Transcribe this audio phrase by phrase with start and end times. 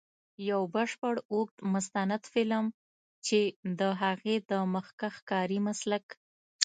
[0.49, 2.65] یو بشپړ اوږد مستند فلم،
[3.25, 3.39] چې
[3.79, 6.05] د هغې د مخکښ کاري مسلک.